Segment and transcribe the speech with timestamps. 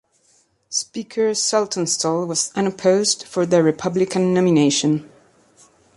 [0.69, 5.07] Speaker Saltonstall was unopposed for the Republican nomination.